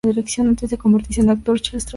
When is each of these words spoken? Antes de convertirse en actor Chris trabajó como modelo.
Antes 0.43 0.71
de 0.71 0.77
convertirse 0.79 1.21
en 1.21 1.29
actor 1.29 1.53
Chris 1.53 1.61
trabajó 1.67 1.69
como 1.69 1.71
modelo. 1.83 1.89